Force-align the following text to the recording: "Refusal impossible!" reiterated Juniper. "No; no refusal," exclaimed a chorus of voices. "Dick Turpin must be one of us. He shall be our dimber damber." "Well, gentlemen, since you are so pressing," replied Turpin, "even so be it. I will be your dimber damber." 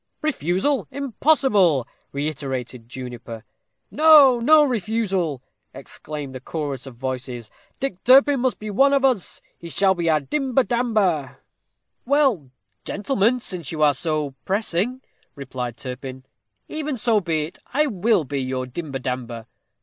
"Refusal 0.23 0.87
impossible!" 0.89 1.87
reiterated 2.11 2.89
Juniper. 2.89 3.45
"No; 3.91 4.39
no 4.39 4.63
refusal," 4.63 5.43
exclaimed 5.75 6.35
a 6.35 6.39
chorus 6.39 6.87
of 6.87 6.95
voices. 6.95 7.51
"Dick 7.79 8.03
Turpin 8.03 8.39
must 8.39 8.57
be 8.57 8.71
one 8.71 8.93
of 8.93 9.05
us. 9.05 9.41
He 9.59 9.69
shall 9.69 9.93
be 9.93 10.09
our 10.09 10.19
dimber 10.19 10.63
damber." 10.63 11.37
"Well, 12.03 12.49
gentlemen, 12.83 13.41
since 13.41 13.71
you 13.71 13.83
are 13.83 13.93
so 13.93 14.33
pressing," 14.43 15.01
replied 15.35 15.77
Turpin, 15.77 16.25
"even 16.67 16.97
so 16.97 17.19
be 17.21 17.41
it. 17.43 17.59
I 17.71 17.85
will 17.85 18.23
be 18.23 18.41
your 18.41 18.65
dimber 18.65 18.97
damber." 18.97 19.45